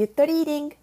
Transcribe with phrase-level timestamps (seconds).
[0.00, 0.76] ゆっとリーディング。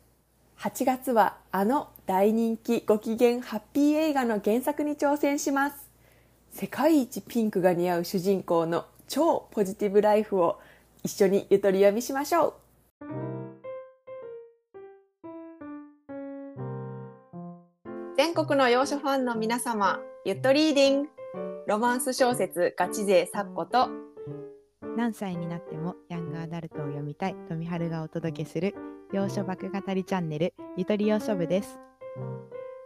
[0.59, 5.89] 8月はあの大人気ご機嫌ハッピー映画の原作に挑戦します。
[6.51, 10.59] 世界一ピンクが似合う主人公の超ポジティブライフを
[11.03, 12.53] 一緒にゆとり読みしましょう。
[18.15, 21.09] 全国の洋書ファンの皆様ゆっとリーディング。
[21.65, 23.89] ロマンス小説ガチ勢サッコと。
[24.95, 27.35] 何歳になってもヤングアダルトを読みたい。
[27.49, 28.75] 富春がお届けする
[29.13, 31.79] 洋書爆語りチャンネルゆとり洋書部です。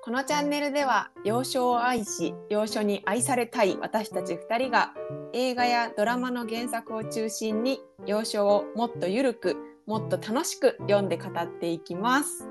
[0.04, 4.94] このチャンネルでは洋書を愛し洋書に愛されたい私たち2人が
[5.34, 9.58] 映画やドラマの原作を中心に洋書をもっとゆるく
[9.88, 12.48] もっと楽しく読んで語っていきます。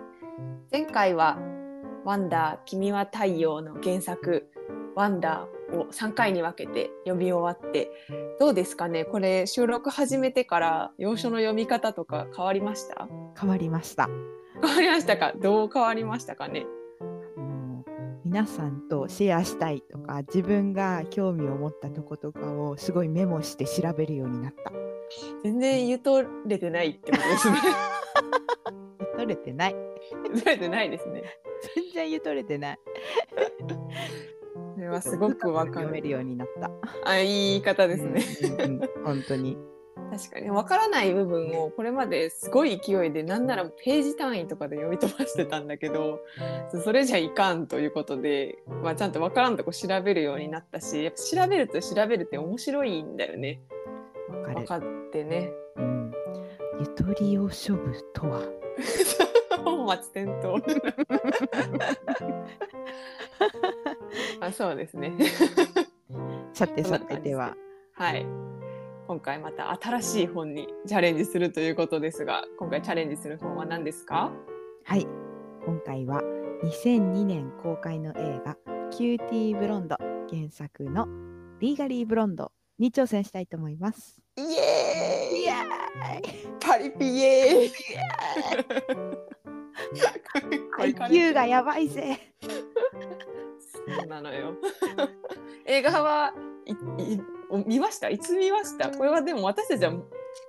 [0.72, 1.38] 前回は
[2.04, 4.50] ワンダー君は太陽の原作
[4.96, 7.90] ワンダーを3回に分けて読み終わって
[8.38, 9.04] どうですかね？
[9.04, 13.08] これ収録始めてから洋書の読み方とか変わりました？
[13.38, 14.08] 変わりました。
[14.62, 15.32] 変わりましたか？
[15.40, 16.66] どう変わりましたかね？
[18.24, 24.72] 皆さんとシェアしたいとか自分が興味を持ったとことかをすごいメモして調べるようになった。
[25.42, 27.56] 全然言うとれてないってことですね。
[29.16, 29.76] 取れてない。
[30.32, 31.22] 言うとれてないですね。
[31.74, 32.78] 全然ゆとれてない
[34.90, 35.98] はすごくわか読める。
[35.98, 36.70] るるようになった
[37.04, 39.56] あいい言い方ですね、うんうんうん本当に。
[40.10, 46.20] 確かにわからない部分をこれまですごい勢いでなんならページ単位とかで読み飛ばしてたんだけど
[46.82, 53.60] それじゃいかんということで、まあ、ちゃんとわからんとこ調べるようになったしやっぱ調べると調べるって面白いんだよね。
[54.30, 54.54] わかる。
[54.54, 55.52] 分かってね。
[55.76, 56.12] うん、
[56.80, 58.42] ゆとり洋書部とは？
[59.62, 60.54] 本末転倒
[64.40, 65.12] あそうですね。
[66.52, 67.56] さてさてでは。
[67.94, 68.26] はい。
[69.06, 74.32] 今回また新しい本にチャレンジするということですが今回チャレンジする本は何ですか？
[74.84, 75.06] はい。
[75.66, 76.22] 今回は
[76.62, 78.56] 2002年公開の映画
[78.90, 79.96] 「キューティーブロンド」
[80.30, 81.06] 原作の
[81.60, 84.20] 「リーガリーブロンド」に挑戦したいと思います。
[84.36, 85.42] イエーイ！
[85.42, 85.52] イエ
[86.60, 87.22] パリピイ！
[87.24, 87.70] エーイ
[90.94, 92.16] ！IQ がやばいぜ
[93.88, 94.54] そうなのよ。
[95.66, 96.34] 映画は
[96.66, 98.08] いいお見ました？
[98.10, 98.90] いつ見ました？
[98.90, 99.92] これはでも私たちは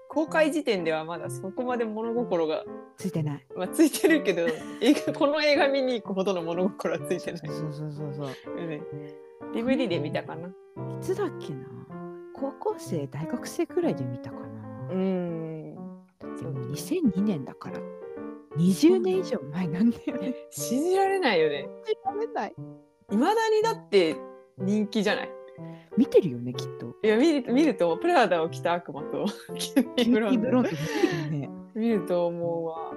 [0.08, 2.66] 公開時点ではまだそこまで物心が、
[2.98, 3.46] ついてない。
[3.56, 4.42] まあ、ついてるけど
[4.82, 7.42] 映画この映画見に行くほどの物心はついてない。
[7.48, 8.30] そうそうそうそう。
[9.54, 10.48] DVD で見たかな。
[10.50, 10.52] い
[11.02, 11.66] つだっけな？
[12.34, 14.44] 高校生、大学生くらいで見たかな。
[14.90, 15.76] うーん。
[16.38, 17.80] でも2002年だから。
[18.58, 20.36] 20年以上前なんだよね。
[20.52, 21.70] 信じられないよね。
[21.86, 22.56] 信じられない。
[23.12, 24.16] いまだにだって
[24.58, 25.30] 人気じゃない？
[25.98, 26.96] 見てるよね、きっと。
[27.04, 31.50] いや見る見るとプラダを着た悪魔とキューティーブロンドンド見てるよね。
[31.76, 32.94] 見ると思うわ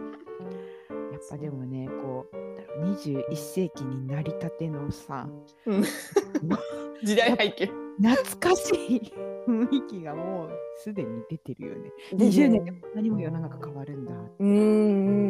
[1.13, 5.29] やっぱでもね、こう、なんだろう21世紀になりたてのさ、
[5.67, 5.83] うん
[7.03, 7.67] 時代背景
[8.01, 9.13] 懐かしい
[9.47, 11.93] 雰囲気がもうすでに出てるよね。
[12.13, 14.13] 出てる20年でこんなにも世の中変わるんだ。
[14.13, 15.24] うーん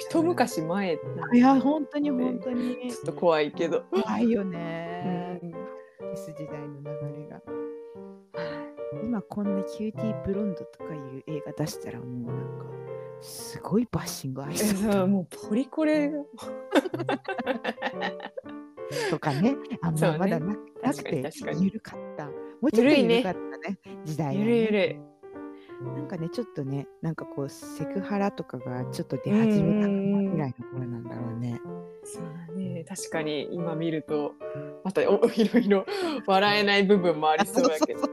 [0.00, 0.98] 一昔前
[1.34, 3.82] いや、本当に本当にちょっと怖いけど。
[3.90, 5.40] 怖いようね。
[5.42, 5.52] ん
[6.14, 6.90] S 時代の流
[7.22, 7.40] れが。
[9.04, 12.64] 今こんなキューティーブロンドとかいう映画出したらもうなんか
[13.20, 16.10] すごいバッシング合いえそう もうポリコレ
[19.10, 19.56] とかね。
[19.82, 22.26] あんままだななくて緩かった。
[22.26, 23.78] もうちょっと緩いね緩かったね。
[24.04, 24.46] 時代は、ゆね。
[24.46, 25.00] るゆる
[25.80, 31.60] なんかね、ちょっとね、なんかこう、セクハラとかがちょっと出始めたぐらいの頃なんだろうね。
[32.04, 32.84] そうだね。
[32.84, 34.34] 確かに今見ると
[34.84, 35.86] またお いろいろ
[36.26, 38.00] 笑えない部分もありそうだけど。
[38.00, 38.10] そう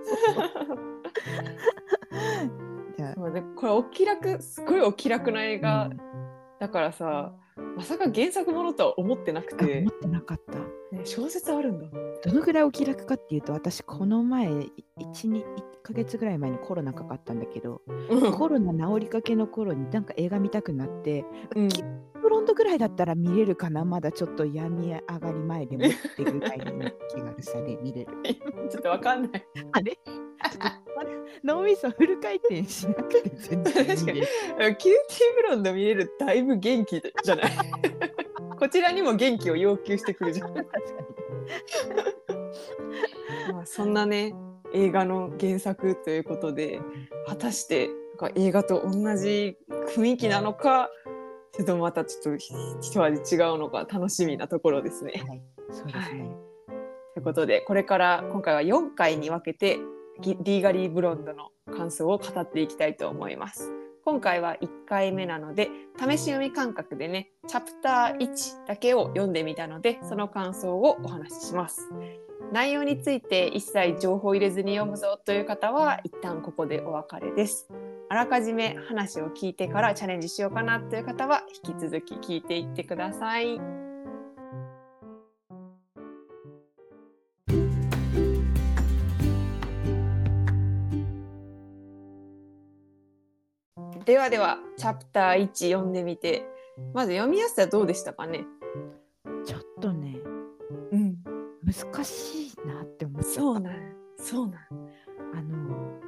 [3.55, 5.97] これお気楽すごいお気楽な映画うん。
[6.59, 7.33] だからさ
[7.75, 10.59] まさか原作ものとは思ってなくあて思、ってなかった。
[10.95, 11.87] ね、小説あるんだ。
[12.23, 15.43] どのぐらいお気楽かっていうと、私、この前、1、2、1
[15.87, 17.81] ヶ月ぐらい前にコロナかかったんだけど、
[18.35, 21.25] コロナ治りかけの頃になんか映画見たくなって、
[21.55, 21.83] うんキューティー
[22.21, 26.65] ブロンドぐらいだったら見れるかな、まだちょっと病み上がり前でもってぐらいの
[27.09, 28.11] 気軽さで見れる。
[28.69, 29.97] ちょっとわかんないあれ？
[31.43, 33.95] 脳みそフル回転しなくて全然確かに。
[33.95, 34.75] キューティー
[35.35, 37.51] ブロンド見れるだいぶ元気じゃない
[38.59, 40.53] こちらにも元気を要求してくるじゃん。
[40.53, 40.73] 確か
[43.53, 44.35] まあそんなね
[44.73, 46.81] 映画の原作ということで
[47.27, 49.57] 果たしてなんか映画と同じ
[49.95, 50.89] 雰囲気なのか
[51.51, 55.13] それともまたちょっとひ一味違うのか楽しみなところですね。
[55.13, 55.29] に。
[55.29, 55.41] はい、
[55.71, 56.31] そうですね。
[57.15, 59.79] ということでこれから今回は4回に分けて
[60.21, 63.71] ギリーガリーブロンドの感想を語っていきたいと思います。
[64.05, 65.69] 今回は1回目なので
[65.99, 71.89] 試し読み感覚でねチャプター1だけを読んでみたのでその感想をお話しします。
[72.51, 77.67] 内容について一切情報入れずに読むぞという方は一旦ここでお別れです。
[78.09, 83.59] あらかじめ話を聞いてからチャレンジしようかなという方は引き続き聞いていってください。
[94.05, 96.47] ではではチャプター1読んでみて
[96.93, 98.45] まず読みやすさはどうでしたかね？
[101.67, 103.41] 難しいなって思っちゃった。
[103.41, 103.73] そうなん
[104.17, 104.57] そうなん。
[105.33, 105.99] あの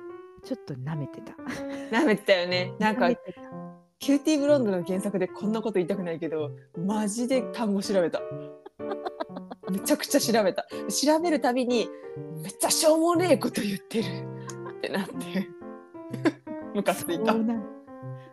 [0.42, 1.36] ちょっと舐めてた。
[1.92, 2.74] なめてたよね。
[2.80, 3.10] なんか
[4.00, 8.22] キューティーブロンドの原作でこんなこと言いたくないけどマジで単語調べた。
[9.70, 10.66] めちゃくちゃ調べた。
[10.88, 11.90] 調べるたびに
[12.42, 14.06] めっちゃしょうもねえこと言ってる。
[14.70, 15.50] ってなって。
[16.74, 17.34] ムカついた。
[17.34, 17.80] そうなん。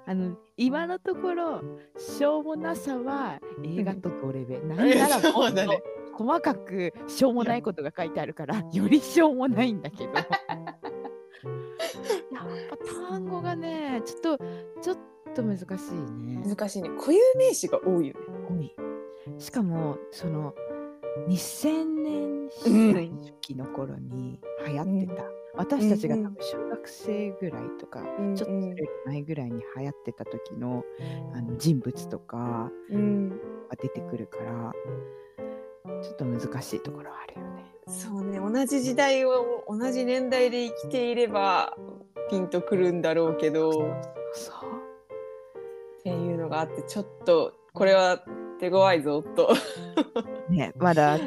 [0.08, 1.60] あの今のところ
[1.98, 4.68] しょうもなさは映画と同レベル。
[4.68, 5.76] なんならもうだね。
[5.76, 10.12] と細かくしょうもないことが書いてあるからよりしょうもないんだけど。
[10.14, 10.24] やっ
[12.70, 12.76] ぱ
[13.10, 14.44] 単語がねちょっと
[14.80, 14.96] ちょっ
[15.34, 15.66] と難しい
[16.12, 16.42] ね。
[16.46, 16.88] 難しいね。
[16.98, 18.20] 固有名詞が多いよね。
[18.48, 18.74] 多い。
[19.38, 20.54] しかもその
[21.28, 25.24] 2000年うん初期の頃に流行ってた、
[25.54, 30.84] 私たちが多分小学生ぐらいとか、ちょっとそれより前ぐらいに流行ってた時の
[31.34, 33.30] あの人物とかうん。
[33.68, 34.72] が出てくるから
[36.02, 37.64] ちょっと難しいところはあるよね。
[37.88, 38.38] そうね。
[38.38, 41.76] 同じ時代を同じ年代で生きていれば
[42.30, 43.72] ピンとくるんだろうけどっ
[44.34, 48.24] そうていうのがあってちょっとこれは
[48.58, 49.54] 手強いぞと。
[50.48, 51.18] ねまだ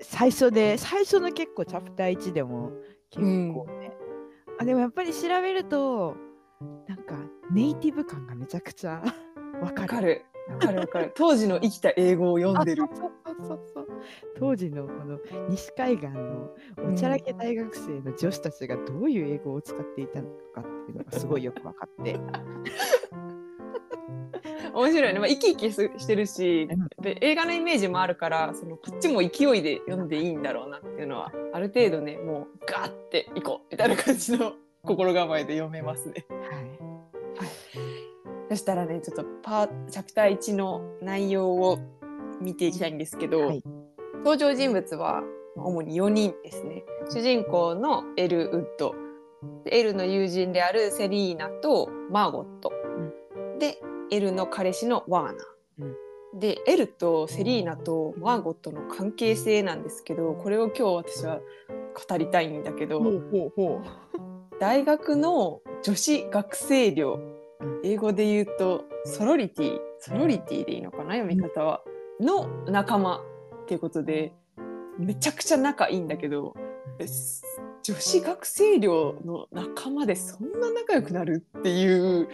[0.00, 2.72] 最初で最初の結構チャプター1でも
[3.10, 3.92] 結構ね、
[4.60, 6.16] あでもやっぱり調べると
[6.86, 7.16] なんか
[7.50, 9.02] ネイティブ感がめちゃくちゃ
[9.60, 9.82] わかる。
[9.82, 10.24] わかる。
[10.48, 11.12] わかるわかる。
[11.14, 12.84] 当時の生きた英語を読んでる。
[13.24, 13.88] あそうそう。
[14.38, 15.18] 当時のこの
[15.48, 16.50] 西海岸の
[16.90, 22.18] おちゃらけ大学生の女子たちがどういう英語を使っていたのかっていうのがすごいよく分かって。
[24.74, 27.02] 面白いね、まあ、生き生きすしてるしうん。
[27.02, 34.52] で映画のイメージもあるからそのこっちも勢いで読んでいいんだろうなっていうのはある程度ねもうガーっていこうみたいな感じの
[34.84, 36.26] 心構えで読めますね。
[36.28, 36.98] はい。
[38.50, 41.78] そしたらねちょっとパーチャプター1の内容を
[42.40, 43.62] 見ていきたいんですけど、はい。
[44.18, 45.22] 登場人物は
[45.56, 46.84] 主に4人ですね。
[47.10, 48.94] 主人公のエル・ウッド。
[49.64, 52.72] でエルの友人であるセリーナとマーゴット、
[53.60, 53.78] で
[54.10, 55.36] エルの彼氏のワー
[55.78, 61.38] ナー、でエルとセリーナとマーゴットの関係性なんですけどこれを今日私は
[62.08, 63.00] 語りたいんだけど、
[64.58, 67.14] 大学の女子学生寮。
[67.14, 67.38] うん
[67.82, 69.78] 英語で言うとソロリティ。
[70.00, 71.82] ソロリティでいいのかな読み方は、
[72.20, 73.20] の仲間っ
[73.66, 74.32] ていうことで
[74.98, 76.54] めちゃくちゃ仲いいんだけど
[77.82, 82.28] 女子学生寮の仲間でそんな仲良くなるっていう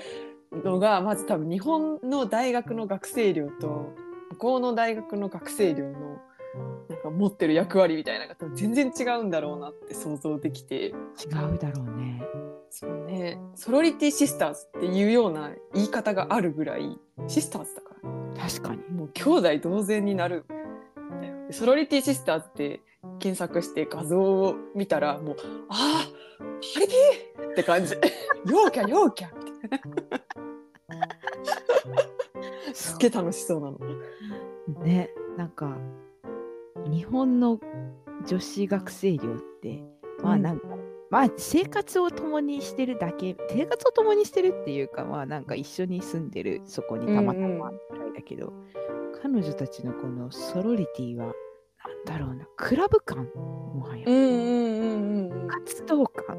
[0.64, 3.92] のがまず多分日本の大学の学生寮と
[4.32, 6.19] 向こうの大学の学生寮の
[6.88, 10.90] なんか持ってる役割みたいなのが多分全然違うんだろうなって想像できて。
[10.90, 12.22] う違うだろうね。
[12.70, 16.98] そうね、ソロリティシスターズっていうような言い方があるぐらい
[17.28, 17.94] シスターズだから
[18.46, 18.82] 確かに。
[18.94, 20.44] もう兄弟同然になる。
[21.51, 22.81] ソロリティシスターズって
[23.19, 25.36] 検索して画像を見たらもう
[25.69, 26.08] ああ
[26.74, 27.94] パリピーって感じ。
[28.46, 30.20] 陽キャ陽キャみたいな
[32.74, 33.79] すっげえ楽しそうなの。
[34.84, 35.77] ねなんか
[36.86, 37.58] 日本の
[38.27, 39.84] 女子学生寮って
[40.22, 40.43] まあうん。
[40.43, 40.67] なんか、
[41.10, 47.70] まあ生活を共にしてるだけ生活を共にしてるっていうかまあなんか一緒に住んでるそこにたまたま
[48.15, 48.53] だけど、
[49.23, 56.37] 彼女たちのこのソロリティはなんだろうなクラブ感もはや、うんうんうんうん活動感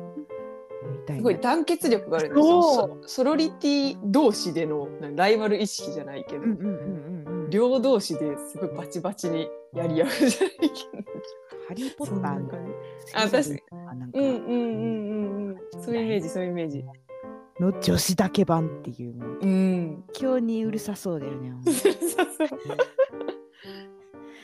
[0.92, 1.22] みたいな。
[1.22, 2.62] すごい団結力があるんですよ。
[2.64, 7.50] ソソロリティ同士でのライバル意識じゃないけど、うんうんうんうんうん。
[7.50, 11.04] 両同士ですごいバチバチにやり合うじゃないけど。
[11.68, 12.32] ハリー・ポそッター
[13.16, 15.84] ああ確かなんかうんうんうんうんうん。
[15.84, 16.86] そういうイメージそういうイメージ
[17.60, 20.04] の女子だけ版っていうもううん。
[20.20, 21.54] 今日にうるさそうだよね。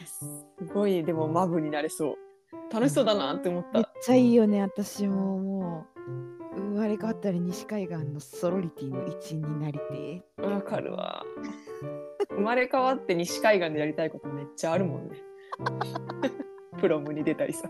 [0.05, 2.15] すごいでもマブになれそう。
[2.71, 5.85] 楽しそうだなって思っめったちゃいいよね、私もも
[6.55, 11.23] う生まれ変わったら西海岸のソロリティの一員になりてわかるわ。
[12.29, 15.17] 生まれ変わって西海岸でやりたいことめっちゃあるもんね。
[16.79, 17.69] プロムに出たりさ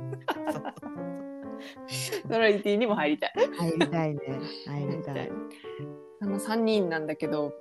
[2.29, 4.21] ソロリティにも入りたい入りたいね。
[4.67, 5.31] 入りたい。
[6.21, 7.53] あの3人なんだけど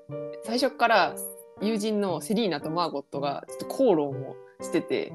[0.42, 1.14] 最初から
[1.62, 5.12] 友人のセリーナとマーゴットがちょっと口論をしてて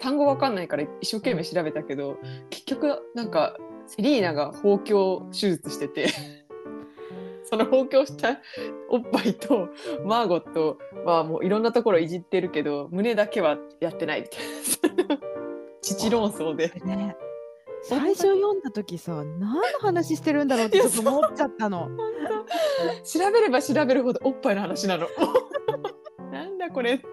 [0.00, 2.18] 単語わかんないから一生懸命調べたけど
[2.50, 6.08] 結局なんかセリーナが包協手術してて
[7.44, 8.40] その包協した
[8.88, 9.68] おっぱいと
[10.04, 15.18] マーゴットはもういろんなところいじってるけど胸だけはやってないみたいな
[15.82, 16.68] 父論争で。
[16.84, 17.16] ね
[17.82, 21.88] 最初読んだ時さ何の話してるんだろうってちょっと思っちゃったの。
[23.04, 25.06] 調べれば調べるほどおっぱいの話なの。
[26.30, 27.06] なんだこれって。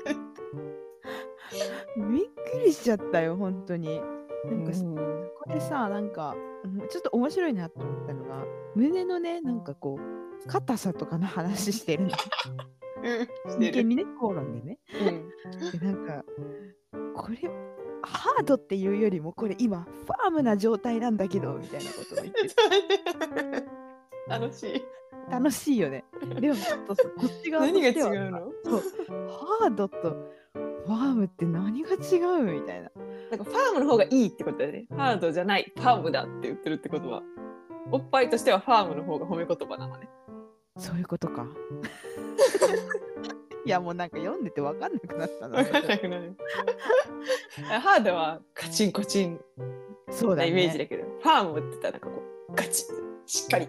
[1.97, 3.99] びっくりしちゃったよ本当に。
[4.45, 8.45] なんか、うんこれさなんかうんちょっと面白いなと思ったのが
[8.75, 12.09] 胸のねなんかこう硬さとかの話してるの。
[13.49, 13.59] うん。
[13.59, 14.79] 真剣にね口論でね。
[15.01, 16.23] うん、でなんか
[17.15, 17.49] これ
[18.01, 22.49] ハードっていうよりもこれ今ファームな状態なんだけどみたいなことを言って
[24.29, 24.81] 楽しい。
[25.29, 26.05] 楽しいよね。
[26.39, 28.51] でもちょっとさこっち側と何が違うの？
[28.63, 28.81] そう
[29.61, 29.99] ハードと
[30.85, 31.95] ファームって何が違
[32.41, 32.59] う？
[32.59, 32.89] みたいな。
[33.29, 34.85] なんかファームの方がいいってことだよね。
[34.95, 37.21] ハードじゃない、ファームだって言ってるってことは。
[37.91, 40.09] おっぱいとしてはファームの方が褒め言葉なのね。
[40.77, 41.45] そういうことか。
[43.65, 45.57] いやもうなんか読んでて分かんなくなったな。
[45.57, 46.35] わかんなくなる。
[47.81, 49.39] ハードはカチンコチン
[50.11, 50.51] そうだね。
[50.51, 52.85] なイメージだけど、ファームって言ったらなんかこうガチッ
[53.25, 53.67] しっかり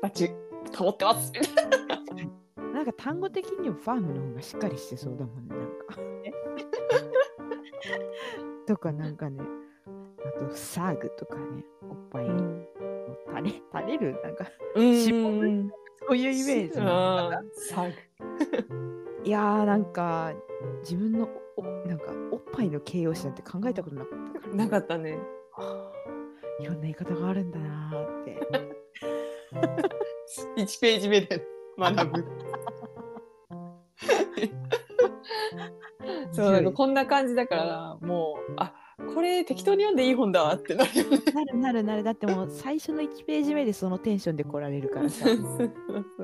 [0.00, 0.30] 形
[0.76, 1.32] 保ってます。
[2.56, 5.56] なんか単語的にもファームの方がしっかりしてそうだもんね。
[5.56, 5.96] なんか。
[8.66, 9.42] とかなんかね、
[10.24, 12.28] あとサーグとかね、おっぱいを
[13.28, 15.70] 垂れ垂れるなんかうん
[16.08, 18.95] そういうイメージサーグ
[19.26, 20.32] いやーなんか
[20.82, 25.18] 自分のおなんかおっぱいの形容詞なんて考えたことなかったからなかったね。
[25.58, 28.38] あーいろんな言い方があるんだなーって。
[30.56, 31.44] 1ページ目で
[31.76, 32.24] 学ぶ。
[36.32, 38.72] そうなんかこんな感じだからもうあ
[39.12, 41.18] これ適当に読んでいい本だわってなるよね。
[41.34, 45.26] なるなるなるだってもう最初の1ページ目でそのテンションで来られるからさ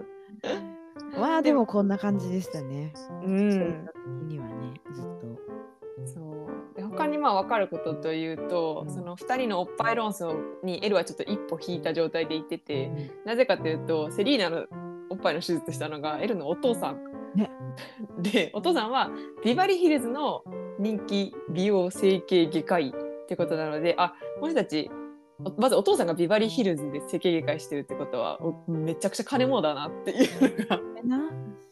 [1.23, 2.93] そうそうそうまあでもこんな感じでしたね。
[3.25, 3.93] うん性格
[4.27, 4.53] 的にはね
[4.93, 5.33] ずっと。
[6.05, 6.21] そ
[6.75, 14.67] うで他にまあ分かることというと、うんその2人のおっぱい論争にエルはちょっと一歩引いた状態でいててなぜかというとセリーナの
[15.11, 17.13] おっぱいの手術したのがエルのお父さん。
[17.35, 17.51] ね
[18.19, 19.11] でお父さんは
[19.45, 20.43] ビバリーヒルズの
[20.79, 24.91] 人気美容整形外科医ってことなのであこの人たち
[25.45, 31.31] おまずお父さんがビバリーヒルズで整形外科医してるってことはおめちゃくちゃ金儲だなっていうのがな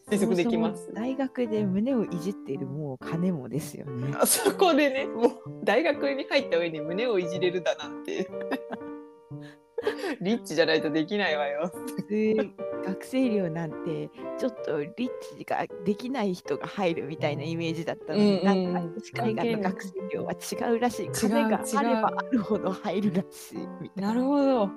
[0.09, 4.13] 推測できます大学で胸をいじっているもう金もですよね。
[4.19, 5.31] あそこでねもう
[5.63, 8.29] 大学に入った上に胸をいじれるだなんて
[10.21, 11.71] リッチじゃないとできないわよ。
[12.09, 12.51] で
[12.85, 14.93] 学生寮なんてちょっとリッ
[15.37, 24.07] チができない人が入るみたいなイメージだったのに、うんうんなんか西海岸の学生寮は違うらしい金があればあるほど入るらしいみたいな。
[24.09, 24.69] なるほど。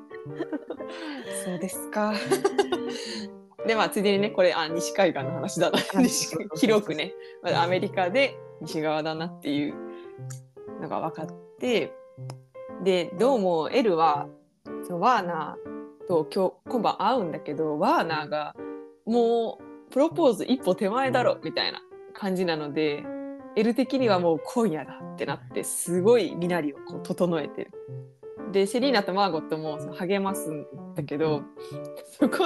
[1.45, 2.15] そうですか。
[3.67, 5.79] でまあついでにねこれあ西海岸の話だな。
[6.57, 9.75] 広くねまだアメリカで西側だなっていう
[10.81, 11.27] のが分かっ
[11.59, 11.93] て。
[12.83, 14.29] でどうもエルは
[14.83, 18.55] そのワーナーと今日今晩会うんだけどワーナーが
[19.07, 21.81] もうプロポーズ一歩手前だろみたいな
[22.13, 23.05] 感じなので
[23.57, 27.71] エル的にはもう今夜だってなってすごい身なりをこう整えてる。
[28.53, 31.43] でセリーナとマーゴットも励ますんだけど
[32.21, 32.37] そこ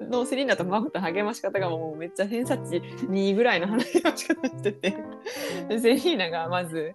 [0.00, 4.96] のセリーナとマーゴットの励まし方がもうめっちゃ偏差値2ぐらいの励まし方してて
[5.68, 6.92] でセリーナがまず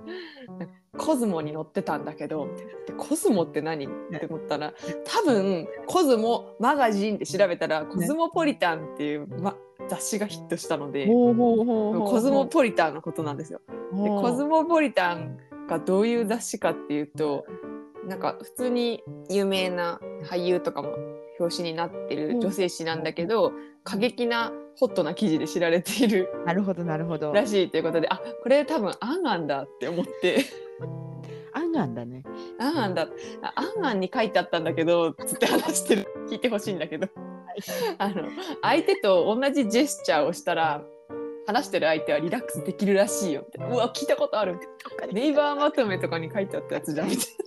[0.97, 4.73] 「コズモに乗ってたんだけど」ってでコズモって何って思ったら
[5.05, 9.55] 多分コズモマガジンって調べたらコズモポリタンっていう、ま、
[9.89, 11.07] 雑誌がヒットしたので。
[11.07, 13.61] コズモポリタンのことなんですよ。
[13.93, 17.45] でコズモポリタンがどういう雑誌かっていうと
[18.07, 20.89] なんか普通に有名な俳優とかも
[21.39, 26.29] 表紙になってる女性誌なんだけど過激なホットな記事で知られている。
[26.45, 27.31] なるほどなるほど。
[27.31, 30.45] らしいということであこれ多分アンアンだって思って。
[31.53, 32.23] あんがんだね。
[32.59, 33.07] アンアンだ。
[33.41, 36.07] あアンアンに書いてあったんだけどつって話してる。
[36.29, 37.07] 聞いてほしいんだけど。
[37.99, 38.23] あの
[38.63, 40.83] 相手と同じジェスチャーをしたら
[41.45, 44.53] 話してる相手はリラックスできるらしいよみたいなうわ聞いたことある。
[44.53, 47.09] みたいなネイバーまとめとかに書いてあったやつじゃん。
[47.09, 47.42] みたいな。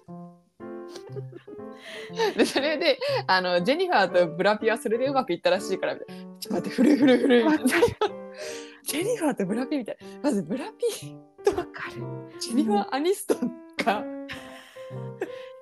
[2.37, 7.87] でそれであのジェニファーとブラピはそれでうまくいったらしいからみたいなちょっと待って古い古い古いみたいな。
[8.85, 9.97] ジェニファーとブラピみたい。
[10.01, 11.17] なまずブラピ
[11.57, 12.03] わかる。
[12.41, 13.53] ジェニファー・アニストン
[13.85, 14.05] が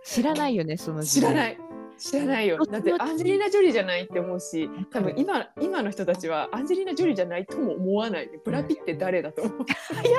[0.04, 1.58] 知らないよねその知らない
[1.98, 9.54] 知らないよだってアンジェリーナ・ジョリーじゃないって思うし多分今今の人たちはアンジェリーナ・ジョリーじゃないとも思わないでブラピって誰だと思う。
[9.62, 10.18] いやや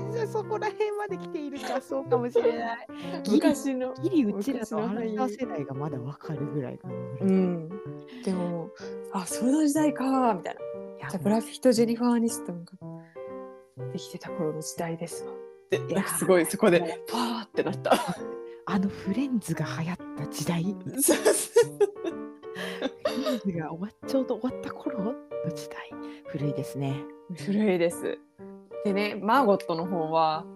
[0.00, 0.12] ばい。
[0.12, 2.86] じゃあそこら辺まで来ているかそうかもしれない。
[3.30, 6.94] 昔のギリうちらの俳優ナザー世代がまだわかるぐらいかな。
[7.20, 7.68] うん。
[8.24, 8.70] でも
[9.12, 10.60] あその時代かみたいな。
[11.02, 12.72] やじゃあブラピとジェニファー・アニストンが
[13.92, 15.32] できてた頃の時代ですわ。
[15.70, 17.92] でいやなんかすごいそこでパーってなった
[18.66, 21.12] あのフレンズが流行った時代、フレンズ
[23.58, 25.14] が終わっちょうど終わった頃の
[25.54, 25.90] 時代、
[26.26, 26.94] 古いですね。
[27.44, 28.18] 古いです。
[28.84, 30.46] でね、マーゴットの方は、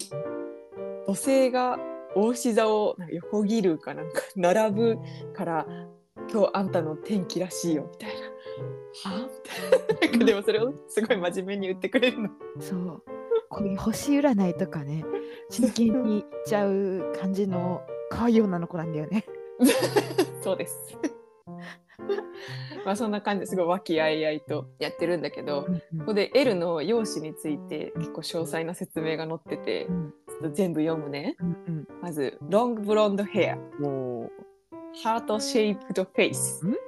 [1.06, 1.78] 土星が
[2.14, 4.98] 大志座を横切るかなんか並ぶ
[5.34, 5.66] から、
[6.32, 8.16] 今日あんたの天気らしいよみたいな。
[9.12, 9.28] は？
[10.00, 10.24] みたいな。
[10.24, 12.30] でもそれをすごい真面目に言ってくれるの。
[12.60, 13.02] そう。
[13.48, 15.04] こういう星占いとかね、
[15.50, 19.24] 真剣にいっちゃう感じの可愛い女の子なんだよね。
[20.42, 20.96] そうです。
[22.84, 25.66] まあそんな感じですごい和気あいあいとやってるんだけど、
[25.98, 31.36] ここで L の容姿について結構詳細な説明が載っててう、んちょっと全部読むね。
[31.40, 33.58] うんまず、ロングブロンドヘア。
[35.02, 36.64] ハートシェイプドフェイス。
[36.66, 36.76] ん？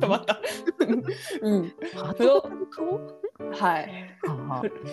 [0.00, 0.40] 止まった。
[1.42, 1.64] うん。
[1.64, 3.00] う、ハート型の顔？
[3.52, 4.16] はい。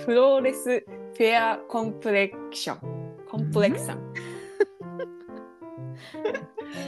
[0.06, 2.95] フローレスフェアコンプレクション。
[3.36, 3.98] コンプレクション。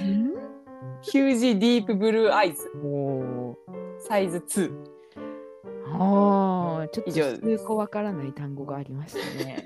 [0.02, 0.34] うん
[1.02, 2.72] ヒュージディープブルーアイズ。
[2.84, 3.56] おー
[4.00, 4.72] サイズ2。
[6.00, 9.66] ああ、ちょっと以上です数個わからない単語がありましたね。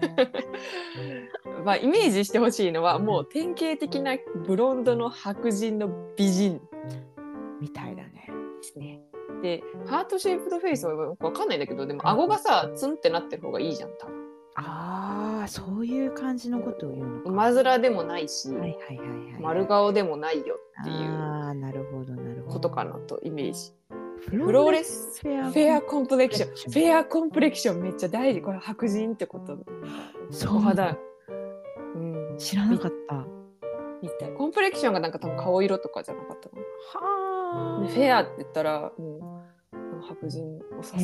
[1.63, 6.61] まあイメージしてほしいのはもう典型的なブロンドの白人の美人
[7.59, 8.27] みたいだね。
[8.61, 9.01] ですね。
[9.43, 14.21] で、ハートシェイプドフェイスはよくわかんないんだけど、でも顎がさ、ツンってなってる方がいいじゃん、多分。
[14.55, 17.29] ああ、そういう感じのことを言うのか。
[17.29, 19.03] 馬面でもないし、はいはいはいは
[19.39, 19.41] い。
[19.41, 22.53] 丸顔でもないよっていうああ、なるほどなるほど。
[22.53, 23.73] ことかなとイメージ。
[24.21, 26.49] フフローレスフェアフェアコンプレクション。
[26.49, 28.41] フェアコンプレクションめっちゃ大事。
[28.41, 29.57] これ白人ってこと。
[30.29, 30.97] そうお肌。
[31.95, 32.37] うん。
[32.37, 33.25] 知らなかった。
[34.01, 34.33] みたい。
[34.33, 36.61] コンプレクションがなんか多分顔色とかじゃなかったの。
[37.03, 40.95] はでフェアって言ったらもう白人を指す。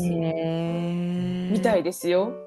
[1.53, 2.46] みたいですよ。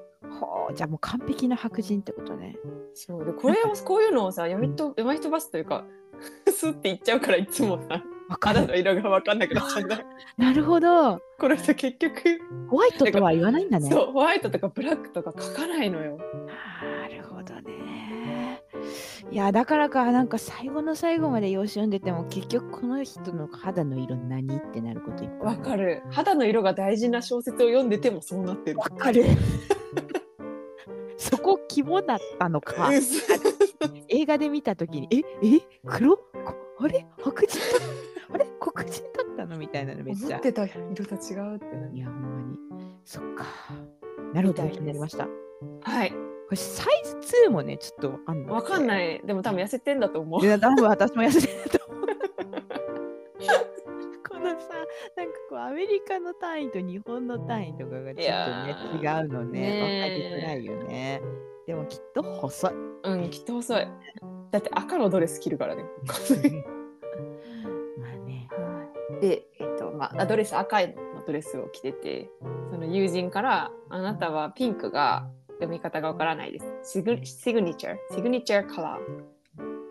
[0.71, 2.57] はあ、じゃあもう完璧な白人ってことね。
[2.93, 5.85] そうでこれをこういうのをさ読みと読み飛ばすというか
[6.51, 8.03] スッて言っちゃうからいつもさ。
[8.39, 9.99] 肌の色が分かんなくなっちゃうんだ。
[10.37, 11.19] なるほど。
[11.37, 13.89] この人結局、ホワイトとは言わないんだね。
[13.89, 16.17] そうホワイトとかブラックとか書かないのよ。
[16.17, 18.61] なるほどね。
[19.31, 26.01] いやだからかなんか最後の最後まで用紙読んでても結局この人の肌の色何ってなることいっぱいわかる。
[26.09, 28.79] 肌の色が大事な小説を読んでてもそうなってる。
[28.79, 29.25] わかる。
[31.31, 32.91] そこ肝だったのか。
[34.09, 35.17] 映画で見た時にえ
[35.57, 36.17] え黒？
[36.17, 36.23] こ
[36.79, 37.05] あれ？
[37.21, 37.65] 白人だ？
[38.35, 38.45] あれ？
[38.59, 39.57] 黒人だったの？
[39.57, 40.27] みたいなのめっちゃ。
[40.27, 41.65] 思ってた色と違うって
[41.95, 42.57] いやほんまに。
[43.05, 43.45] そっか。
[44.33, 45.25] なるほどになりました。
[45.25, 45.31] こ
[45.81, 46.13] はい。
[46.51, 47.15] れサイズ
[47.47, 49.21] 2もねちょっとわかんないわかんいない。
[49.25, 50.45] でも多分痩せてんだと思う。
[50.45, 50.47] い。
[50.49, 51.79] や多分私も痩せてると
[55.67, 59.59] アメリカの単位と日本の単位とかがちょっとね違うのね。
[59.59, 61.21] ね分かりづらいよね。
[61.67, 62.71] でもきっと細い。
[63.03, 63.87] うん、きっと細い。
[64.51, 65.83] だって赤のドレス着るからね。
[67.97, 68.49] まあね。
[69.21, 72.29] で、えっと、まあ、ドレス赤いのドレスを着てて、
[72.71, 76.65] その友人から、あなたはピンクが読み方がわからないです。
[76.83, 79.31] シグシグニチャー、シグニチャーカラー。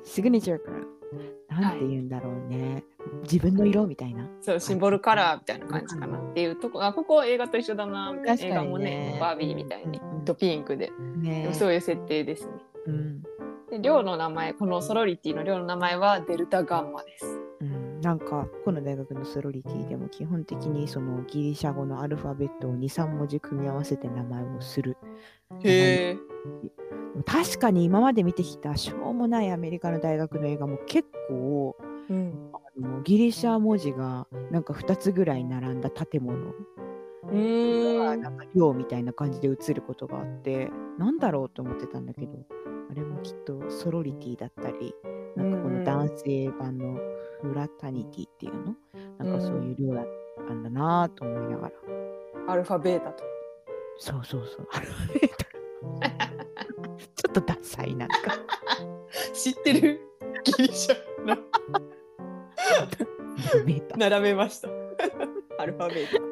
[0.05, 2.85] シグネチャーからなんて言うんだろうね、
[3.23, 8.37] 自分の色みたいなそう、シンボルカラーみたいな感じかなっていうとこ、あ、ここ映画と一緒だな、みたいな。
[8.37, 10.93] 確かにね映画もね、バービーみたいにとピンクで。
[11.23, 12.53] でねもそういう設定ですね。
[12.87, 13.23] うん
[13.71, 17.41] で、寮の名前、このソロリティの寮の名前はデルタガンマです。
[17.61, 24.97] うん、なんかこの大学のソロリティでも基本的にそのギリシャ語のアルファベットを23文字組み合わせて名前をする
[25.63, 26.19] へえ。
[27.27, 31.77] 確かに今まで見てきたしょうもないアメリカの大学の映画も結構
[32.09, 32.50] うん。
[33.05, 36.53] ギリシャ文字がなんか2つぐらい並んだ建物。
[37.33, 42.33] がなんか寮みたいな感じで映ることがあってなんだろうと思ってたんだけど
[42.91, 44.93] あれもきっとソロリティだったり
[45.37, 46.99] なんかこの男性版の
[47.41, 48.75] フラタニティっていうの？
[49.19, 50.07] なんかそういう寮だっ
[50.49, 53.23] たんだなぁと思いながら、アルファベータと。
[53.97, 54.69] そうそうそう。
[54.73, 55.45] アルファベート
[57.15, 58.17] ちょっとダサいなんか。
[59.33, 60.01] 知ってる？
[60.45, 60.97] ギリシャ
[63.51, 64.69] ファベート並べました。
[65.59, 66.23] アルファベート。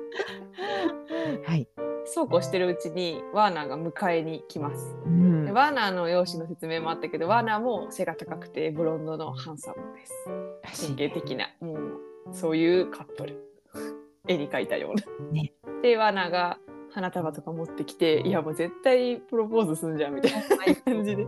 [1.44, 1.68] はい。
[2.04, 4.96] そそうこうしてるうちにワーナーが迎えに来ます。
[5.04, 5.44] うん。
[5.44, 10.12] でワーナーの容姿の説明もあったけどワーナーも背が高くてブロンドのハンサムです。
[10.62, 11.50] らしい典型的な。
[11.61, 11.78] もう
[12.33, 13.44] そういうカップル。
[14.26, 15.33] 絵に描いたような。
[15.33, 15.52] ね。
[15.83, 16.59] でワーナーが
[16.90, 21.26] 花束とか持ってきていやもう絶対プロポーズすんじゃんみたいな感じで。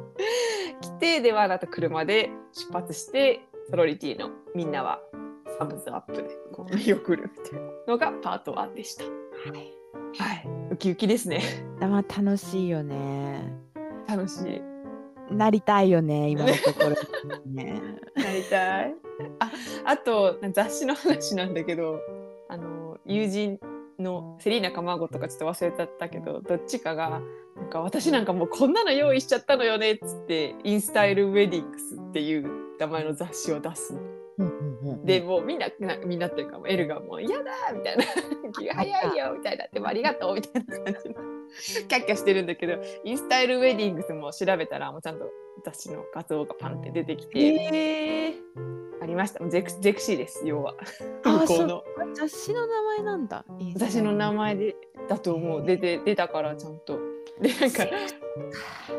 [0.81, 5.01] 来てでワーナーと車で出発してソロリティのみんなは
[5.61, 9.05] サムズアップでこう見送るみたいなのがパート1でした。
[9.05, 9.81] はい
[10.19, 11.43] はい、ウキウキですね。
[11.79, 13.53] まあ楽しいよね。
[14.09, 15.35] 楽しい。
[15.35, 16.97] なりたいよね、今のところ。
[17.45, 17.83] ね。
[18.17, 18.95] なりたい。
[19.39, 19.53] あ、
[19.85, 22.01] あと雑誌の話なんだけど、
[22.49, 23.61] あの友人
[23.99, 27.21] のセリーナかマーゴとかちょっと忘れちゃったけど、どっちかが
[27.55, 33.95] なんか私なんかもうこんなの用意しちゃったのよねっつって、インスタイルウェディングスっていう名前の雑誌を出す。
[35.11, 38.05] で、もうみんななみんなっていうかもうエルがもう嫌だみたいな
[38.53, 41.15] 気が 早いよみたいなでもありがとうみたいな感じの。
[41.89, 45.29] キャッキャしてるんだけどインスタイルウェディングスも調べたらもうちゃんと
[45.65, 49.45] 雑誌の画像がパンって出てきて、えー、ありました。
[49.47, 50.75] ゼクゼクシーです要は。
[51.25, 51.67] あ向こう。
[51.67, 53.45] の雑誌の名前なんだ。
[53.75, 54.13] 私の。
[54.13, 54.77] 名前で
[55.09, 55.65] だと思う。
[55.67, 56.99] 出て出たからちゃんと。
[57.41, 57.87] でなんか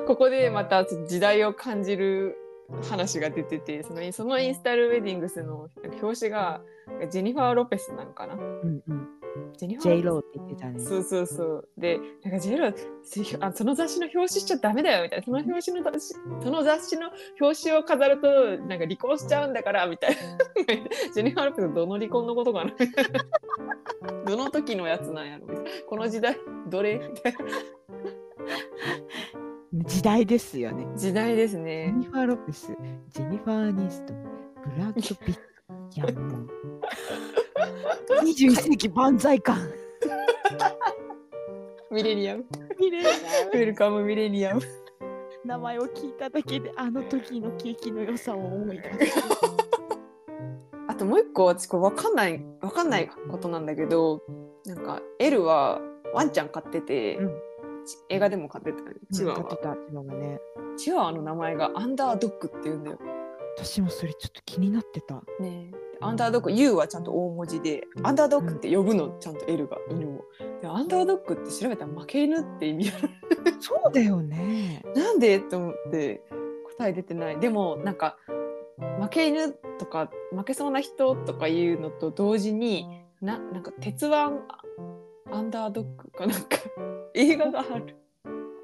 [0.07, 2.35] ここでまた時代を感じる
[2.89, 5.69] 話が出ててそのそのインスタイルウェディングスの
[6.01, 6.61] 表紙が
[7.09, 8.35] ジェニファー・ロペスなのかな？
[8.35, 9.07] うんうん。
[9.57, 10.79] ジェニファー・ローって言ってたね。
[10.79, 11.69] そうそうそう。
[11.77, 15.25] でなんかジェロあその雑誌の表紙しちゃダメだよみたいな。
[15.25, 20.17] その表紙の雑誌その雑誌の表紙を飾るとなんか離婚しちゃうんだからみたいな。
[21.13, 22.71] ジェニファー・ロペスどの離婚のことかな？
[24.25, 25.47] どの時のやつなんやろ？
[25.87, 26.99] この時代どれ？
[26.99, 27.39] みたいな
[29.73, 30.85] 時代ですよね。
[30.97, 32.67] 時代ですジェねニファー・ロペス、
[33.09, 34.23] ジェニファー・アニストン、
[34.75, 35.41] ブラッド・ピット。
[35.95, 36.49] いやもう。
[38.21, 39.57] 21世紀万歳感。
[41.89, 42.45] ミレニアム
[42.79, 44.61] ミレニアウェルカムミレニアム
[45.45, 49.19] 名前を聞いただけであの時の景気の良さを思い出す。
[50.87, 54.21] あともう一個私これ分かんない分かんないことなんだけど
[54.65, 55.79] なんかエルは
[56.13, 57.50] ワンちゃん飼ってて、うんち
[58.09, 60.39] 映画でも飼ってたよねチワワ、買ってたチワワね。
[60.77, 62.99] チワワの名前がアンダードッグって言うんだよ。
[63.57, 65.21] 私もそれちょっと気になってた。
[65.39, 65.71] ね
[66.03, 70.25] アンダードッグ U はちゃんと大文字でアンダードッグって呼ぶのちゃんと L が犬を。
[70.61, 73.09] でアンダードッグって調べたら負け犬って意味ある。
[73.59, 74.83] そうだよね。
[74.95, 76.23] なんでと思って
[76.77, 77.39] 答え出てない。
[77.39, 78.17] でもなんか
[78.99, 82.87] 負け犬とか負けそうな人とかいうのと同時に
[83.21, 86.57] ななんか鉄腕アンダードッグかなんか
[87.13, 87.95] 映画がある。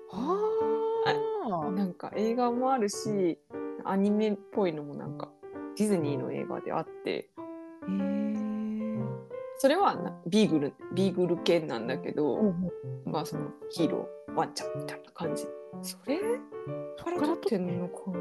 [0.10, 0.44] は
[1.66, 1.72] あ。
[1.72, 3.40] なんか映画もあるし
[3.86, 5.30] アニメっぽいのもなんか
[5.78, 7.30] ディズニーの映画であってへ
[7.90, 9.00] え。
[9.58, 12.70] それはなビーグルビーグル犬なんだけど、うん
[13.06, 15.48] まあそのヒーローワンちゃんみたいな感じ
[15.82, 16.20] それ？
[16.98, 18.20] から取ってんのかな？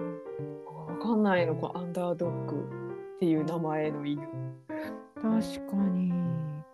[0.95, 2.55] わかんないのかアンダードッグ
[3.17, 4.23] っていう名前の犬
[5.17, 6.13] 確かに。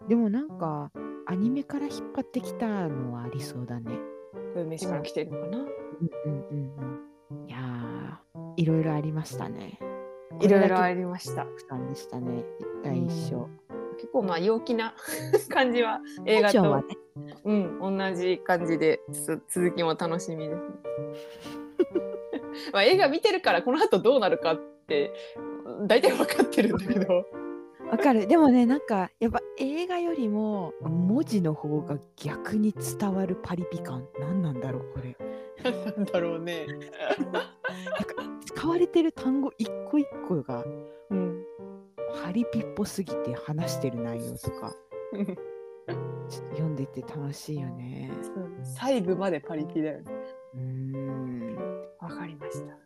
[0.09, 0.91] でもなんか
[1.33, 3.90] アニメから引っ張ってきたのはありそうだね。
[4.53, 6.73] これ飯から来てるのかな、うんうんうん
[7.38, 7.49] うん。
[7.49, 9.79] いやー、いろいろありましたね。
[10.42, 12.45] いろいろありりましたたんでしたね。
[12.85, 13.49] 第一章。
[13.97, 14.95] 結構まあ陽気な
[15.49, 16.85] 感じは映画と、ね。
[17.45, 20.62] うん、同じ感じでつ続きも楽しみですね。
[22.75, 25.14] まあ映画見てるからこの後どうなるかって
[25.87, 27.25] 大体分かってるんだけど
[27.92, 28.26] わかる。
[28.26, 34.09] でもね、なんかやっぱ映画よりも文字の方が逆に伝わるパリピ感。
[34.18, 35.16] 何なんだろう、これ。
[35.62, 36.66] なんだろうね。
[37.31, 37.44] なんか
[38.46, 40.64] 使われてる単語一個一個が
[41.11, 41.44] うん、
[42.24, 44.74] パリピっぽすぎて話してる内容とか、
[46.28, 48.11] ちょっと読んでて楽しいよね。
[48.62, 50.05] 細部までパリピだよね。
[50.55, 51.57] うーん。
[52.00, 52.78] わかりました。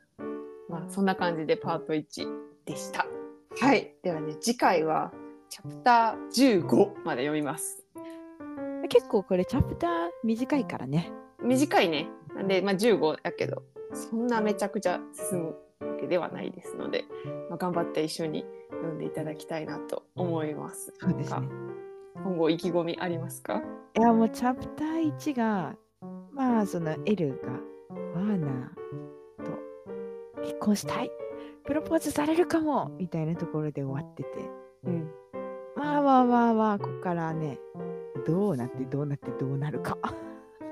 [0.69, 2.27] まあそんな感じでパート1
[2.65, 3.07] でした。
[3.61, 3.95] はい。
[4.03, 5.13] ではね次回は
[5.49, 7.85] チャプター15まで読みます。
[8.89, 9.91] 結構これチャプター
[10.25, 11.13] 短いからね。
[11.43, 12.09] 短いね。
[12.35, 17.05] なんでまあ15やけどそんなめちゃくちゃ進むわけではないですので、
[17.49, 20.93] まあ、頑張って一緒に読んでいただきたいなと思います。
[20.99, 21.49] そうですね。
[22.23, 23.63] 今後意気込みありますか？
[23.97, 25.75] いやもうチャプター1が
[26.33, 27.53] まあその L が
[28.15, 29.53] ワーナーと
[30.43, 31.11] 結婚したい
[31.67, 34.29] プロポーズされるかもみたいなところで終わってて。
[34.85, 35.11] うん。
[35.77, 37.59] まあまあまあまあここからね
[38.27, 39.99] どうなってどうなってどうなるか。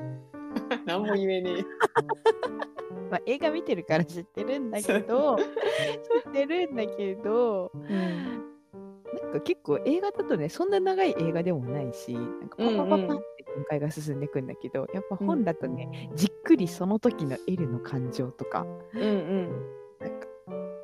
[0.86, 1.64] 何も言えねえ。
[3.10, 5.36] まあ映画見てるから知ってるんだけど
[6.24, 18.66] 知ってるんだけどなんと結構映画だとねそんな長い映画でもないしなんかパパパパって展開が進んでいくんだけど、やっぱ本だとね、じっくりその時のエルの感情とか。
[18.94, 19.83] うんうん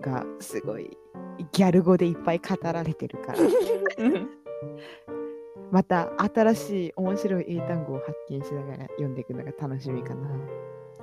[0.00, 0.96] がすごい
[1.52, 3.38] ギャル語でいっぱい語られてるから
[3.98, 4.30] うん
[5.70, 10.28] また新しい面白い英単語を発見しながら読んでいくのが楽しみかな。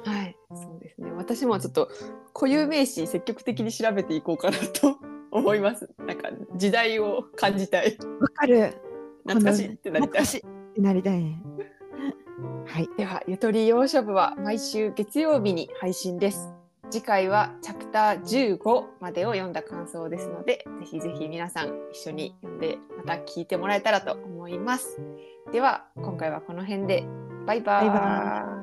[0.04, 1.12] はい、そうですね。
[1.14, 1.90] 私もちょっと
[2.34, 4.98] 固有名詞積極的に調べていこうかなと
[5.32, 5.90] 思います。
[6.00, 7.98] なんか時代を感じたい。
[8.20, 8.74] わかる
[9.24, 11.42] 懐かしいってなりたいなりたいね。
[12.66, 12.90] はい。
[12.98, 16.57] では、ゆとり洋書部は毎週月曜日に配信です。
[16.90, 25.00] 次回はチャプター15までを読んだ感想ですので、ぜひぜひ皆さん一緒に読んでまた聞いてもらえたらと思います。
[25.52, 27.06] では、今回はこの辺で。
[27.46, 28.57] バイババイーイ。